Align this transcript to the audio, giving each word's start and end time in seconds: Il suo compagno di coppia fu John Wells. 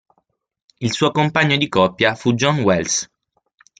Il 0.79 0.93
suo 0.93 1.11
compagno 1.11 1.57
di 1.57 1.69
coppia 1.69 2.15
fu 2.15 2.33
John 2.33 2.61
Wells. 2.63 3.07